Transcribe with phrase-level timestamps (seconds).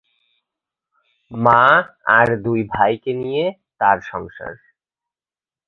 [1.31, 1.63] মা
[2.17, 4.53] আর দুই ভাইকে নিয়েই তার সংসার।